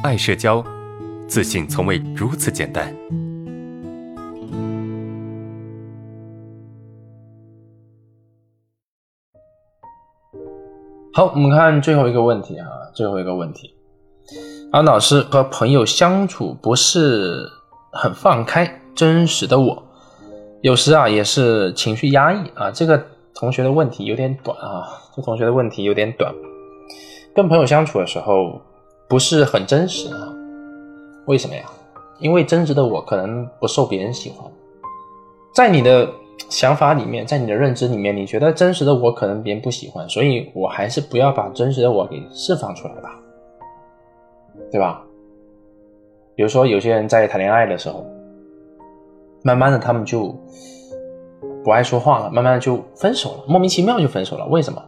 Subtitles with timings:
[0.00, 0.64] 爱社交，
[1.26, 2.94] 自信从未如此简单。
[11.12, 13.74] 好，我们看最后一个问题啊，最后一个问题，
[14.70, 17.48] 安老师和朋友相处不是
[17.90, 19.82] 很放开，真实的我，
[20.60, 22.70] 有时啊也是情绪压抑啊。
[22.70, 23.04] 这个
[23.34, 24.86] 同学的问题有点短啊，
[25.16, 26.32] 这同学的问题有点短。
[27.34, 28.60] 跟朋友相处的时候
[29.08, 30.28] 不是很真实啊？
[31.26, 31.64] 为什么呀？
[32.20, 34.46] 因为真实的我可能不受别人喜欢，
[35.54, 36.06] 在你的
[36.50, 43.18] 想法里面，在你的认知里面，你觉得真实的我可能别人不喜欢，所以我还是不要把真实的我给释放出来吧，
[44.70, 45.02] 对吧？
[46.34, 48.04] 比如说有些人在谈恋爱的时候，
[49.42, 50.36] 慢慢的他们就
[51.64, 54.44] 不爱说话了，慢慢的就分手了，莫名其妙就分手了。
[54.48, 54.84] 为什么？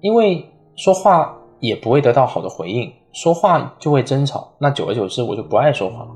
[0.00, 0.42] 因为
[0.74, 1.36] 说话。
[1.58, 6.08] 也不会得到好的回应，说话就会争吵，那久而久之我就不爱说话了，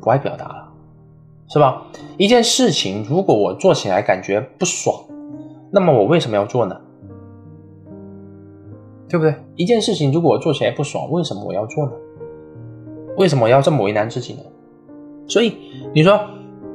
[0.00, 0.68] 不爱表达了，
[1.48, 1.86] 是吧？
[2.16, 5.00] 一件事情如果我做起来感觉不爽，
[5.70, 6.76] 那么我为什么要做呢？
[9.08, 9.32] 对不对？
[9.54, 11.92] 一件事情如果我做起来不爽，为什么我要做呢？
[13.16, 14.40] 为什么要这么为难自己呢？
[15.28, 15.56] 所以
[15.94, 16.18] 你说，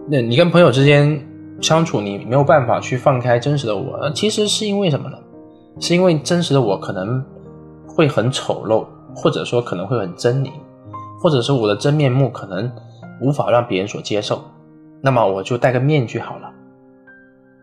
[0.07, 1.21] 那你跟朋友之间
[1.59, 5.17] 相处，你没有办法去放开真实的我，其实是因为什么呢？
[5.81, 7.21] 是因为真实的我可能。
[7.95, 8.83] 会很丑陋，
[9.15, 10.51] 或者说可能会很狰狞，
[11.21, 12.71] 或者是我的真面目可能
[13.21, 14.41] 无法让别人所接受，
[15.01, 16.51] 那么我就戴个面具好了，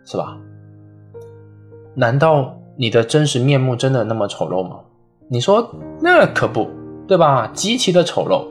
[0.05, 0.37] 是吧？
[1.95, 4.81] 难道你的真实面目真的那么丑陋吗？
[5.29, 5.69] 你说
[6.01, 6.69] 那可不
[7.07, 7.51] 对吧？
[7.53, 8.47] 极其的丑陋，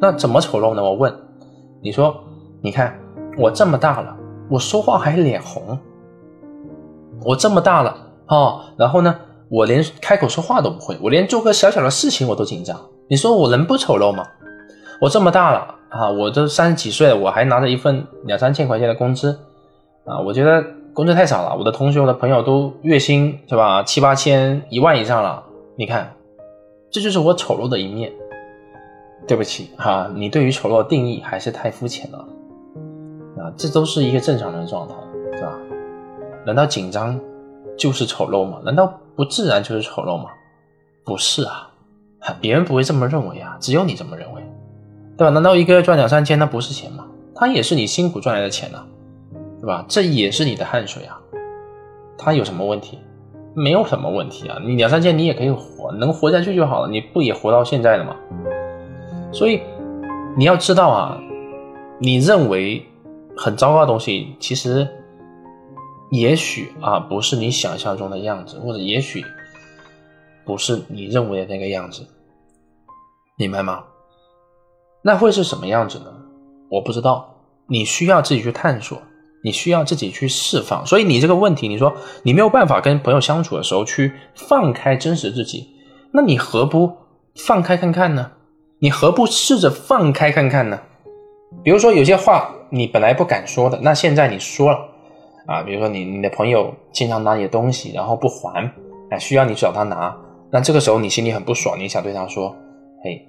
[0.00, 0.82] 那怎么丑陋呢？
[0.82, 1.14] 我问，
[1.80, 2.14] 你说，
[2.60, 2.98] 你看
[3.38, 4.16] 我这么大了，
[4.48, 5.78] 我说话还脸红，
[7.24, 7.96] 我这么大了
[8.26, 9.16] 哦，然后呢？
[9.52, 12.80] 我连开口说话都不会，我连做个小小的事情我都紧张。
[13.08, 14.26] 你说我能不丑陋吗？
[14.98, 19.38] 我这么大了啊，我都三十几岁了，我还拿着一份两三千块钱的工资
[20.06, 21.54] 啊，我觉得工资太少了。
[21.54, 25.44] 我的同学、我的朋友都月薪是吧，七八千、一万以上了。
[25.76, 26.14] 你看，
[26.90, 28.10] 这就是我丑陋的一面。
[29.28, 32.18] 对不起哈，你对于丑陋的定义还是太肤浅了
[33.36, 34.94] 啊，这都是一个正常人的状态，
[35.36, 35.52] 是吧？
[36.46, 37.20] 难道紧张
[37.76, 38.60] 就是丑陋吗？
[38.64, 38.98] 难道？
[39.14, 40.30] 不自然就是丑陋吗？
[41.04, 41.68] 不是啊，
[42.40, 44.42] 别人不会这么认为啊，只有你这么认为，
[45.18, 45.30] 对吧？
[45.30, 47.04] 难道一个月赚两三千，那不是钱吗？
[47.34, 48.84] 它也是你辛苦赚来的钱呐，
[49.60, 49.84] 对吧？
[49.86, 51.20] 这也是你的汗水啊，
[52.16, 52.98] 它有什么问题？
[53.54, 58.16] 没有什么问题啊，你两三千你也可以活，能活下去就好了，你不也活到现在了吗？
[59.30, 59.60] 所以
[60.36, 61.20] 你要知道啊，
[61.98, 62.82] 你认为
[63.36, 64.88] 很糟糕的东西，其实。
[66.12, 69.24] 也许啊，不是你想象中的样子，或者也许
[70.44, 72.06] 不是你认为的那个样子，
[73.38, 73.84] 明白吗？
[75.02, 76.12] 那会是什么样子呢？
[76.70, 77.34] 我不知道，
[77.66, 79.00] 你需要自己去探索，
[79.42, 80.84] 你需要自己去释放。
[80.84, 85.74] 所以你这个问题，你说你没有办法跟朋友相处的时候去放开真实自己，
[86.12, 86.94] 那你何不
[87.36, 88.32] 放开看看呢？
[88.80, 90.78] 你何不试着放开看看呢？
[91.64, 94.91] 比如说有些话你本来不敢说的，那现在你说了。
[95.46, 98.70] 啊，比如说你你的朋友经常拿你的东西，然后不还，
[99.10, 100.16] 哎，需要你找他拿，
[100.50, 102.54] 那这个时候你心里很不爽，你想对他说，
[103.02, 103.20] 嘿，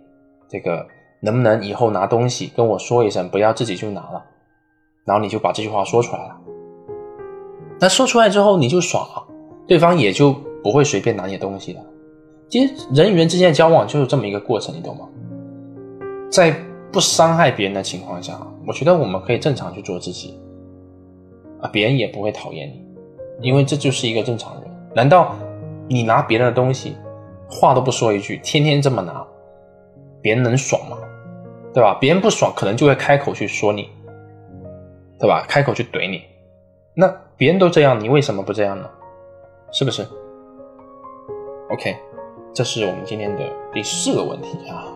[0.48, 0.86] 这个
[1.22, 4.24] 能不能以后拿东西跟我说一声，不要自己去拿了，
[5.06, 6.36] 然后你就把这句话说出来了。
[7.80, 9.28] 那说出来之后你就爽了，
[9.68, 11.82] 对方也就不会随便拿你的东西了。
[12.50, 15.10] 其实人与人之间的交往就是这么一个过程，你懂吗？
[16.30, 16.56] 在
[16.92, 20.40] 不伤害别人的情况下，我觉得我们可以正常去做自己。
[21.64, 22.86] 啊，别人也不会讨厌你，
[23.48, 24.64] 因为这就是一个正常人。
[24.94, 25.34] 难道
[25.88, 26.96] 你拿别人的东西，
[27.50, 29.26] 话都不说一句，天天这么拿，
[30.22, 30.98] 别人能爽吗？
[31.74, 31.98] 对吧？
[32.00, 33.90] 别人不爽，可能就会开口去说你，
[35.18, 35.44] 对吧？
[35.50, 36.22] 开口去怼你。
[36.94, 38.88] 那别人都这样，你为什么不这样呢？
[39.72, 40.06] 是不是
[41.72, 41.96] ？OK，
[42.54, 43.44] 这是我们今天的
[43.74, 44.93] 第四个问题啊。